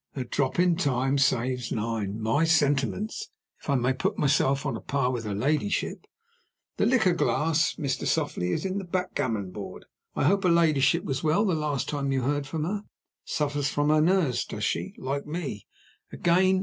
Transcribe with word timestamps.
"'A 0.15 0.23
drop 0.23 0.57
in 0.57 0.75
time 0.75 1.15
saves 1.19 1.71
nine' 1.71 2.19
my 2.19 2.43
sentiments, 2.43 3.29
if 3.61 3.69
I 3.69 3.75
may 3.75 3.93
put 3.93 4.17
myself 4.17 4.65
on 4.65 4.75
a 4.75 4.81
par 4.81 5.11
with 5.11 5.25
her 5.25 5.35
ladyship. 5.35 6.07
The 6.77 6.87
liqueur 6.87 7.13
glass, 7.13 7.75
Mr. 7.75 8.07
Softly, 8.07 8.49
is 8.49 8.65
in 8.65 8.79
the 8.79 8.83
backgammon 8.83 9.51
board. 9.51 9.85
I 10.15 10.23
hope 10.23 10.41
her 10.41 10.49
ladyship 10.49 11.03
was 11.03 11.23
well 11.23 11.45
the 11.45 11.53
last 11.53 11.87
time 11.87 12.11
you 12.11 12.23
heard 12.23 12.47
from 12.47 12.63
her? 12.63 12.81
Suffers 13.25 13.69
from 13.69 13.89
her 13.89 14.01
nerves, 14.01 14.43
does 14.43 14.63
she? 14.63 14.95
Like 14.97 15.27
me, 15.27 15.67
again. 16.11 16.59